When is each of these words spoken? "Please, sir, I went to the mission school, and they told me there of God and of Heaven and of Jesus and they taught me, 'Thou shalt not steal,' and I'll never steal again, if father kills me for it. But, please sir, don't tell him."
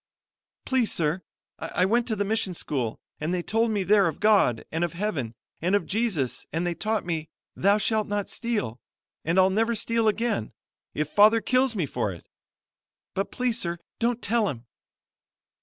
"Please, 0.65 0.91
sir, 0.91 1.21
I 1.59 1.85
went 1.85 2.07
to 2.07 2.15
the 2.15 2.25
mission 2.25 2.55
school, 2.55 2.99
and 3.19 3.31
they 3.31 3.43
told 3.43 3.69
me 3.69 3.83
there 3.83 4.07
of 4.07 4.19
God 4.19 4.65
and 4.71 4.83
of 4.83 4.93
Heaven 4.93 5.35
and 5.61 5.75
of 5.75 5.85
Jesus 5.85 6.47
and 6.51 6.65
they 6.65 6.73
taught 6.73 7.05
me, 7.05 7.29
'Thou 7.55 7.77
shalt 7.77 8.07
not 8.07 8.27
steal,' 8.27 8.79
and 9.23 9.37
I'll 9.37 9.51
never 9.51 9.75
steal 9.75 10.07
again, 10.07 10.53
if 10.95 11.07
father 11.09 11.39
kills 11.39 11.75
me 11.75 11.85
for 11.85 12.11
it. 12.11 12.25
But, 13.13 13.31
please 13.31 13.59
sir, 13.59 13.77
don't 13.99 14.23
tell 14.23 14.49
him." 14.49 14.65